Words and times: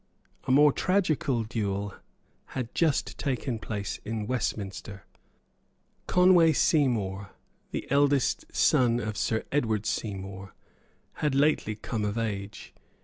A 0.45 0.51
more 0.51 0.71
tragical 0.73 1.43
duel 1.43 1.93
had 2.57 2.73
just 2.73 3.19
taken 3.19 3.59
place 3.59 3.99
at 4.03 4.27
Westminster. 4.27 5.05
Conway 6.07 6.53
Seymour, 6.53 7.29
the 7.69 7.85
eldest 7.91 8.45
son 8.51 8.99
of 8.99 9.15
Sir 9.15 9.43
Edward 9.51 9.85
Seymour, 9.85 10.55
had 11.21 11.35
lately 11.35 11.75
come 11.75 12.03
of 12.03 12.17
age. 12.17 12.73